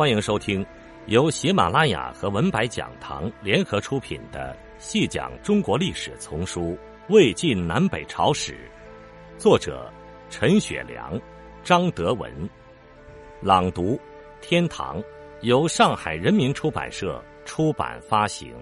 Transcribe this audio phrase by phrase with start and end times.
[0.00, 0.64] 欢迎收听
[1.08, 6.68] 由喜马拉雅和文白讲堂联合出品的《细讲中国历史丛书·
[7.10, 8.54] 魏晋南北朝史》，
[9.38, 9.92] 作者
[10.30, 11.20] 陈雪良、
[11.62, 12.32] 张德文，
[13.42, 14.00] 朗读
[14.40, 15.04] 天堂，
[15.42, 18.56] 由上海人民出版社出版发行。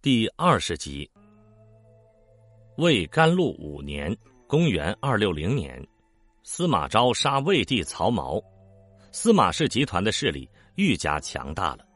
[0.00, 1.10] 第二十集，
[2.76, 4.16] 魏甘露五年。
[4.46, 5.82] 公元二六零年，
[6.42, 8.42] 司马昭杀魏帝曹髦，
[9.10, 11.86] 司马氏集团的势力愈加强大了，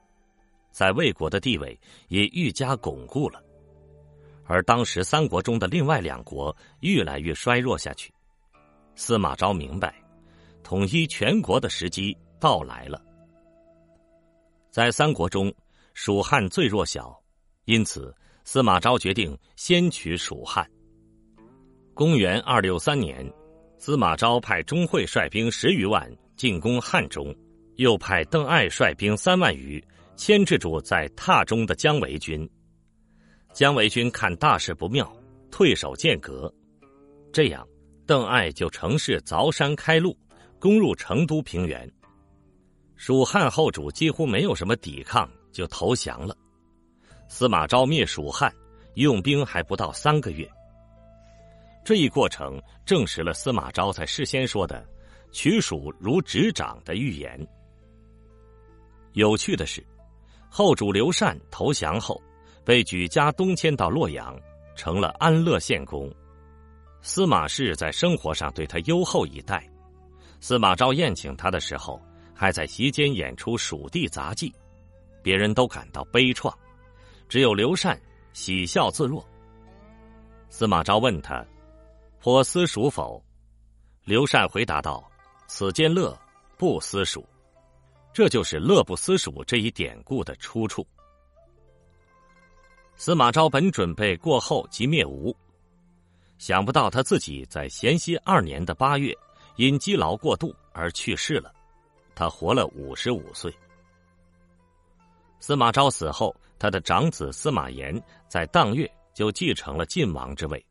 [0.71, 3.43] 在魏国的地位也愈加巩固了。
[4.45, 8.11] 而当时三国中的另外两国越来越衰弱下去，
[8.95, 9.95] 司马昭明白，
[10.63, 13.01] 统一全国的时机到来了。
[14.71, 15.53] 在三国中，
[15.93, 17.15] 蜀汉最弱小，
[17.67, 20.67] 因此司马昭决定先取蜀汉。
[21.99, 23.29] 公元二六三年，
[23.77, 27.35] 司马昭派钟会率兵十余万进攻汉中，
[27.75, 32.49] 又派邓艾率兵三万余牵制住在榻中的姜维军。
[33.53, 35.13] 姜维军看大事不妙，
[35.51, 36.55] 退守剑阁。
[37.33, 37.67] 这样，
[38.07, 40.17] 邓艾就乘势凿山开路，
[40.61, 41.91] 攻入成都平原。
[42.95, 46.37] 蜀汉后主几乎没有什么抵抗，就投降了。
[47.29, 48.55] 司马昭灭蜀汉，
[48.95, 50.49] 用兵还不到三个月。
[51.89, 54.87] 这一过程证实了司马昭在事先说的
[55.33, 57.49] “取蜀如指掌”的预言。
[59.15, 59.83] 有趣的是，
[60.51, 62.23] 后主刘禅投降后，
[62.63, 64.39] 被举家东迁到洛阳，
[64.77, 66.15] 成了安乐县公。
[67.01, 69.67] 司马氏在生活上对他优厚以待。
[70.41, 71.99] 司马昭宴请他的时候，
[72.35, 74.55] 还在席间演出蜀地杂技，
[75.23, 76.53] 别人都感到悲怆，
[77.31, 77.99] 只有刘禅
[78.35, 79.27] 喜笑自若。
[80.51, 81.43] 司马昭问他。
[82.21, 83.23] 颇思蜀否？
[84.05, 85.09] 刘禅回答道
[85.47, 86.19] ：“此间乐，
[86.57, 87.25] 不思蜀。”
[88.13, 90.85] 这就是“乐不思蜀”这一典故的出处。
[92.97, 95.35] 司马昭本准备过后即灭吴，
[96.39, 99.17] 想不到他自己在咸熙二年的八月
[99.55, 101.55] 因积劳过度而去世了。
[102.17, 103.55] 他活了五十五岁。
[105.39, 110.65] 司马昭死后，他的长子司马炎在当月就继承了晋王之位。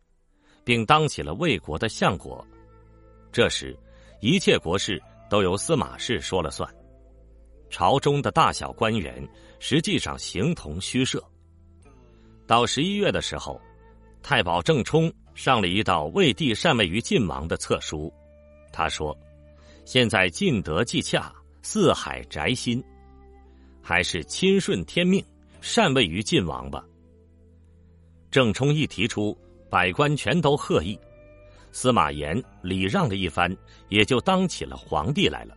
[0.67, 2.45] 并当起了魏国的相国，
[3.31, 3.73] 这时，
[4.19, 6.69] 一切国事都由司马氏说了算，
[7.69, 9.25] 朝中的大小官员
[9.59, 11.23] 实际上形同虚设。
[12.45, 13.61] 到十一月的时候，
[14.22, 18.13] 太保郑冲上了一道魏帝禅位于晋王的册书，
[18.73, 19.17] 他说
[19.88, 22.84] ：“现在晋德既洽，四海宅心，
[23.81, 25.23] 还是亲顺天命，
[25.61, 26.84] 禅位于晋王吧。”
[28.29, 29.34] 郑冲一提出。
[29.69, 30.97] 百官全都贺意，
[31.72, 33.55] 司马炎礼让了一番，
[33.89, 35.55] 也就当起了皇帝来了。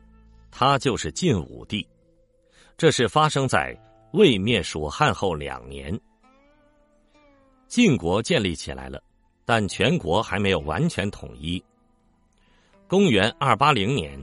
[0.50, 1.86] 他就是晋武帝。
[2.76, 3.76] 这是发生在
[4.12, 5.98] 魏灭蜀汉后两年，
[7.68, 9.02] 晋国建立起来了，
[9.44, 11.62] 但全国还没有完全统一。
[12.88, 14.20] 公元二八零年，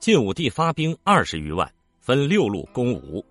[0.00, 3.24] 晋武帝发兵二十余万，分六路攻吴。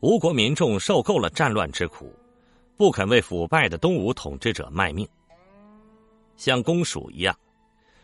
[0.00, 2.12] 吴国民众受够了战乱之苦。
[2.76, 5.08] 不肯为腐败的东吴统治者卖命，
[6.36, 7.34] 像公署一样，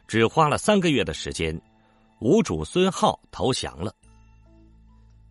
[0.06, 1.60] 只花了三个月的时间，
[2.20, 3.94] 吴主孙皓投降了。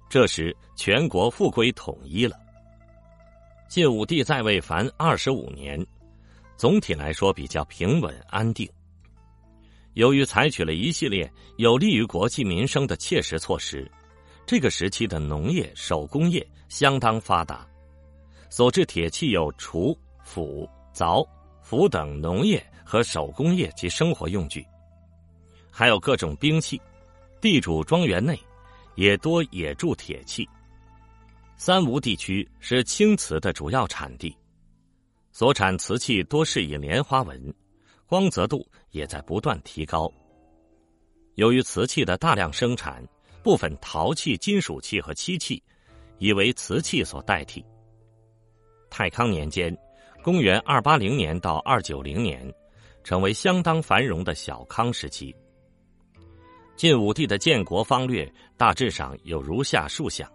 [0.09, 2.37] 这时全国复归统一了。
[3.67, 5.83] 晋武帝在位凡二十五年，
[6.57, 8.69] 总体来说比较平稳安定。
[9.93, 13.89] 由于采取了一系列有利于国计民生的切实措施，
[14.45, 17.67] 这个时期的农业、手工业相当发达。
[18.51, 21.25] 所制铁器有锄、斧、凿、
[21.61, 24.63] 斧等农业和手工业及生活用具，
[25.71, 26.79] 还有各种兵器。
[27.39, 28.37] 地主庄园内
[28.95, 30.47] 也多冶铸铁器。
[31.55, 34.35] 三吴地区是青瓷的主要产地，
[35.31, 37.51] 所产瓷器多是以莲花纹，
[38.05, 40.11] 光泽度也在不断提高。
[41.35, 43.03] 由于瓷器的大量生产，
[43.41, 45.63] 部分陶器、金属器和漆器
[46.19, 47.65] 已为瓷器所代替。
[48.91, 49.75] 太康年间，
[50.21, 52.53] 公元二八零年到二九零年，
[53.03, 55.33] 成为相当繁荣的小康时期。
[56.75, 60.29] 晋武帝的建国方略大致上有如下数项：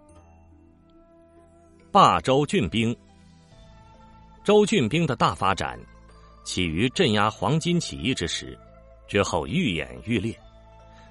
[1.93, 2.97] 霸州郡兵。
[4.43, 5.79] 州郡兵的大发展，
[6.43, 8.59] 起于镇压黄巾起义之时，
[9.07, 10.35] 之后愈演愈烈。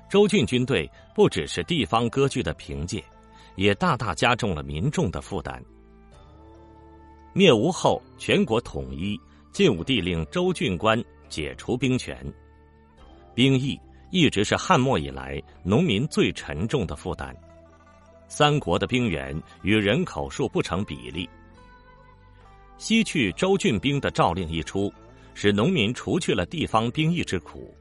[0.10, 3.04] 州郡军队不只是地方割据的凭借，
[3.56, 5.64] 也大大加重了民众的负担。
[7.38, 9.20] 灭吴后，全国统一。
[9.52, 12.18] 晋武帝令州郡官解除兵权，
[13.34, 13.78] 兵役
[14.10, 17.36] 一直是汉末以来农民最沉重的负担。
[18.30, 21.30] 三国的兵源与人口数不成比例。
[22.78, 24.94] 西去州郡兵的诏令一出，
[25.34, 27.74] 使农民除去了地方兵役之苦，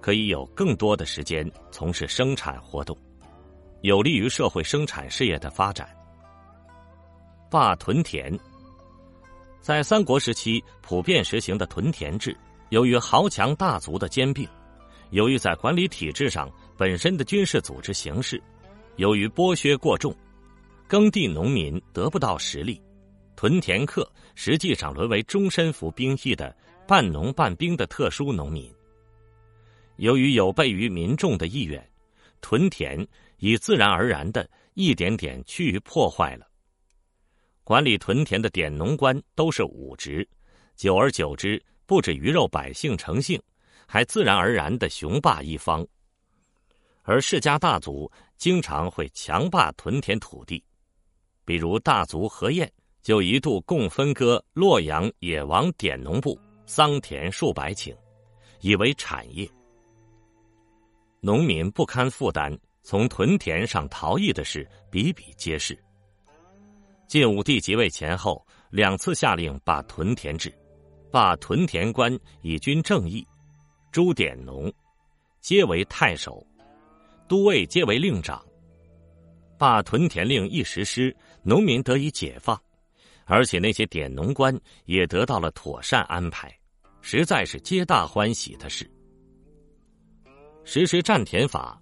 [0.00, 2.96] 可以有更多的时间从事生产活动，
[3.82, 5.88] 有利于社会生产事业的发展。
[7.50, 8.36] 罢屯田，
[9.64, 12.36] 在三国时期普遍实行的屯田制，
[12.68, 14.46] 由于豪强大族的兼并，
[15.08, 18.38] 由于在管理体制上本身的军事组织形式。
[18.96, 20.14] 由于剥削过重，
[20.86, 22.78] 耕地农民得不到实力，
[23.36, 26.54] 屯田客实际上沦为终身服兵役的
[26.86, 28.70] 半农半兵的特殊农民。
[29.96, 31.82] 由于有悖于民众的意愿，
[32.42, 33.08] 屯田
[33.38, 36.46] 已自然而然的一点点趋于破坏了。
[37.64, 40.28] 管理屯田的典农官都是武职，
[40.76, 43.40] 久而久之，不止鱼肉百姓成性，
[43.86, 45.84] 还自然而然的雄霸一方。
[47.04, 50.62] 而世家大族经常会强霸屯田土地，
[51.46, 52.70] 比如大族何晏
[53.02, 57.96] 就一度共分割洛阳野王典农部桑田数百顷，
[58.60, 59.48] 以为产业。
[61.20, 65.78] 农民不堪负担，从屯田上逃逸的事比比皆是。
[67.06, 70.52] 晋武帝即位前后，两次下令罢屯田制，
[71.10, 73.26] 罢屯田官以军正义，
[73.92, 74.72] 诸典农
[75.40, 76.44] 皆为太守。
[77.26, 78.44] 都尉皆为令长，
[79.56, 82.60] 罢屯田令一实施，农民得以解放，
[83.24, 84.54] 而且那些典农官
[84.84, 86.54] 也得到了妥善安排，
[87.00, 88.88] 实在是皆大欢喜的事。
[90.64, 91.80] 实施占田法，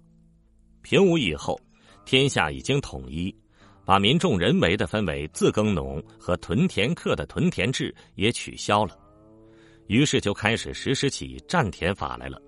[0.81, 1.59] 平武以后，
[2.05, 3.35] 天下已经统一，
[3.85, 8.97] 把民众人为的分为自耕农和屯田客的屯田制也取消了，
[9.87, 12.41] 于是就开始实施起占田法来了，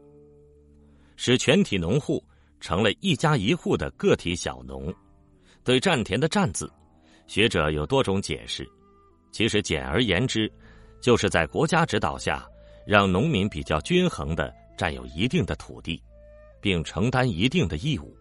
[1.15, 2.23] 使全体农户。
[2.61, 4.91] 成了一家一户的个体小农，
[5.63, 6.71] 对占田的占字，
[7.27, 8.67] 学者有多种解释。
[9.31, 10.51] 其实简而言之，
[10.99, 12.43] 就是在国家指导下，
[12.88, 16.01] 让农民比较均衡的占有一定的土地，
[16.59, 18.17] 并承担一定的义务。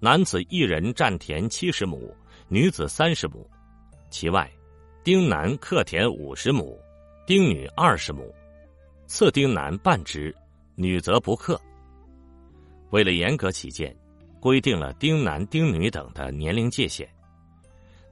[0.00, 2.14] 男子一人占田七十亩，
[2.46, 3.44] 女子三十亩，
[4.10, 4.48] 其外，
[5.02, 6.78] 丁男克田五十亩，
[7.26, 8.32] 丁女二十亩，
[9.06, 10.32] 次丁男半之，
[10.76, 11.60] 女则不克。
[12.90, 13.92] 为了严格起见，
[14.38, 17.08] 规定了丁男丁女等的年龄界限。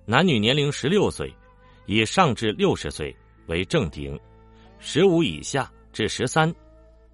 [0.05, 1.33] 男女年龄十六岁
[1.87, 3.15] 以上至六十岁
[3.47, 4.19] 为正丁，
[4.81, 6.53] 十五以下至十三，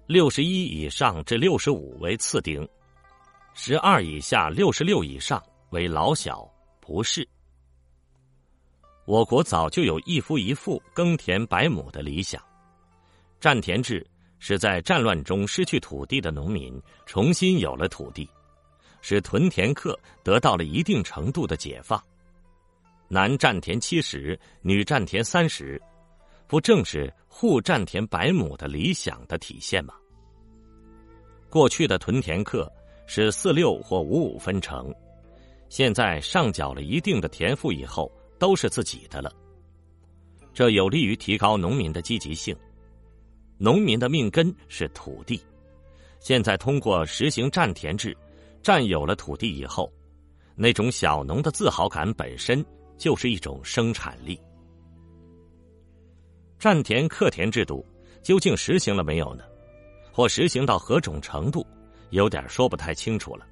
[0.07, 2.67] 六十一以上至六十五为次丁，
[3.53, 7.27] 十二以下六十六以上为老小，不是。
[9.05, 12.41] 我国早就有一夫一妇耕田百亩的理想，
[13.39, 14.05] 占田制。
[14.45, 18.29] 使在战乱中失去土地的农民重新有了土地，
[18.99, 21.97] 使屯田客得到了一定程度的解放。
[23.07, 25.81] 男占田七十，女占田三十，
[26.45, 29.93] 不正是户占田百亩的理想的体现吗？
[31.49, 32.69] 过去的屯田客
[33.05, 34.93] 是四六或五五分成，
[35.69, 39.31] 现在上缴了一定的田赋以后，都是自己的了。
[40.53, 42.55] 这有利于提高农民的积极性。
[43.57, 45.41] 农民的命根是土地，
[46.19, 48.15] 现在通过实行占田制，
[48.61, 49.91] 占有了土地以后，
[50.55, 52.65] 那种小农的自豪感本身
[52.97, 54.39] 就是一种生产力。
[56.59, 57.85] 占田克田制度
[58.21, 59.43] 究竟实行了没有呢？
[60.11, 61.65] 或实行到何种程度，
[62.13, 63.45] 有点说不太清楚了。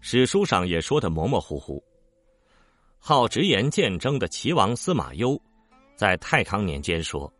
[0.00, 1.82] 史书上也说的模模糊糊。
[2.98, 5.40] 好直言谏争的齐王司马攸，
[5.96, 7.32] 在太康年间说。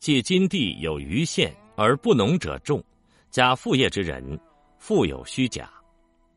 [0.00, 2.82] 即今地有余县而不农者众，
[3.30, 4.38] 假副业之人，
[4.78, 5.70] 富有虚假。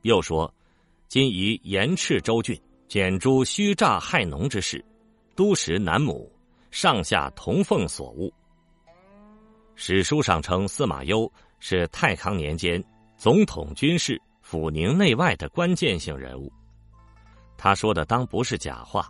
[0.02, 0.54] 又说，
[1.08, 4.84] 今宜严斥州郡，减诸虚诈害农之事，
[5.36, 6.32] 都时南亩，
[6.72, 8.32] 上下同奉所务。
[9.76, 11.32] 史书上称司马攸
[11.66, 12.84] 是太康年间
[13.16, 16.52] 总统军事、抚宁内外的关键性人物。
[17.58, 19.10] 他说的当不是假话。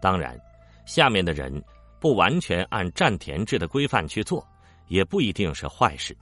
[0.00, 0.38] 当然，
[0.86, 1.60] 下面的人。
[2.00, 4.46] 不完全按占田制的规范去做，
[4.88, 6.14] 也不一定是坏事。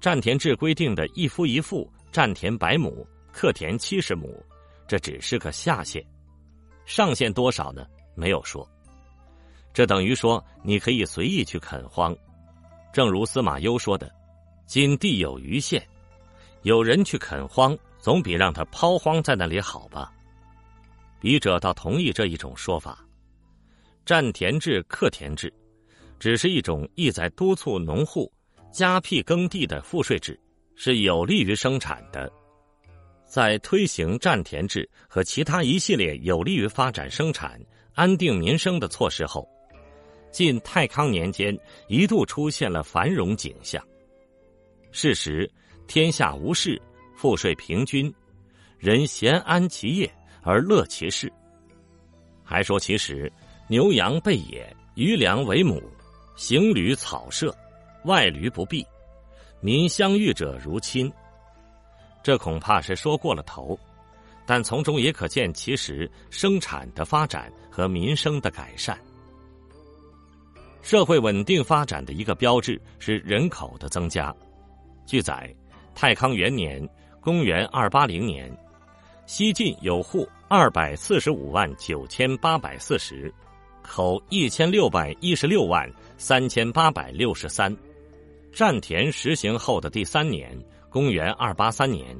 [0.00, 4.42] 占田制规定的一夫一妇占田百亩，克田七十亩，
[4.88, 6.02] 这只是个下限，
[6.86, 7.86] 上限多少呢？
[8.14, 8.66] 没有说。
[9.74, 12.16] 这等于说你可以随意去垦荒，
[12.94, 14.10] 正如司马攸说的
[14.66, 15.86] ：“今地有余县，
[16.62, 20.12] 有人去垦荒，总比让他抛荒在那里好吧？”
[21.20, 22.98] 笔者倒同意这一种说法。
[24.04, 25.52] 占田制、克田制，
[26.18, 28.32] 只是一种意在督促农户
[28.70, 30.38] 加辟耕地的赋税制
[30.76, 32.30] 是有利于生产的。
[33.24, 37.60] 在推行占田制和其他一系列有利于发展生产、
[37.94, 39.48] 安定民生的措施后，
[40.30, 41.58] 晋太康年间
[41.88, 43.84] 一度出现了繁荣景象。
[44.98, 45.46] 是时，
[45.86, 46.80] 天下无事，
[47.14, 48.10] 赋税平均，
[48.78, 50.10] 人闲安其业
[50.40, 51.30] 而乐其事。
[52.42, 53.30] 还说其实，
[53.68, 55.82] 牛羊备野，余粮为母，
[56.34, 57.54] 行旅草舍，
[58.06, 58.86] 外驴不避，
[59.60, 61.12] 民相遇者如亲。
[62.22, 63.78] 这恐怕是说过了头，
[64.46, 68.98] 但从中也可见其实生产的发展和民生的改善。
[70.80, 74.34] 社会稳定发展的一个标志是人口的增加。
[75.06, 75.54] 据载，
[75.94, 76.86] 太康元年
[77.22, 78.54] （公元二八零年），
[79.24, 83.32] 西晋有户二百四十五万九千八百四十，
[83.82, 87.74] 口一千六百一十六万三千八百六十三。
[88.52, 90.58] 占田实行后的第三年
[90.90, 92.16] （公元二八三年），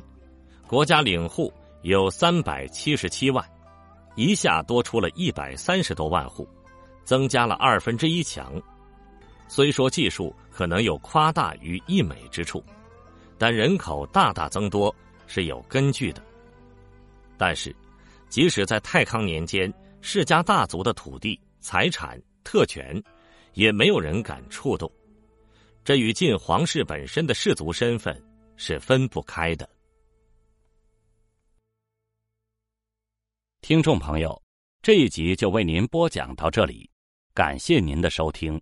[0.68, 1.52] 国家领户
[1.82, 3.44] 有三百七十七万，
[4.14, 6.46] 一下多出了一百三十多万户，
[7.04, 8.52] 增加了二分之一强。
[9.48, 12.64] 虽说技术可能有夸大与溢美之处。
[13.38, 14.94] 但人口大大增多
[15.26, 16.24] 是有根据的。
[17.36, 17.74] 但是，
[18.30, 22.98] 即使在太康年间，世家大族的土地、财产、特权，
[23.52, 24.90] 也没有人敢触动。
[25.84, 28.18] 这与晋皇室本身的氏族身份
[28.56, 29.68] 是分不开的。
[33.60, 34.40] 听众朋友，
[34.80, 36.88] 这一集就为您播讲到这里，
[37.34, 38.58] 感谢您的收听。